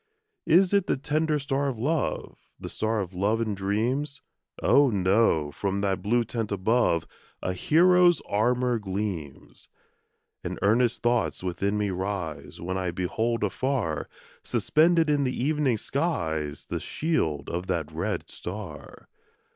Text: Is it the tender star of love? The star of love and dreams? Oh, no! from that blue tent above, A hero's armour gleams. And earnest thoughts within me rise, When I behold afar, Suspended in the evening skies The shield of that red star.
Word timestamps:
Is 0.47 0.73
it 0.73 0.87
the 0.87 0.97
tender 0.97 1.37
star 1.37 1.67
of 1.67 1.77
love? 1.77 2.47
The 2.59 2.69
star 2.69 3.01
of 3.01 3.13
love 3.13 3.39
and 3.39 3.55
dreams? 3.55 4.23
Oh, 4.63 4.89
no! 4.89 5.51
from 5.51 5.81
that 5.81 6.01
blue 6.01 6.23
tent 6.23 6.51
above, 6.51 7.05
A 7.43 7.53
hero's 7.53 8.19
armour 8.27 8.79
gleams. 8.79 9.69
And 10.43 10.57
earnest 10.63 11.03
thoughts 11.03 11.43
within 11.43 11.77
me 11.77 11.91
rise, 11.91 12.59
When 12.59 12.79
I 12.79 12.89
behold 12.89 13.43
afar, 13.43 14.09
Suspended 14.41 15.07
in 15.07 15.23
the 15.23 15.39
evening 15.43 15.77
skies 15.77 16.65
The 16.65 16.79
shield 16.79 17.47
of 17.47 17.67
that 17.67 17.91
red 17.91 18.27
star. 18.27 19.07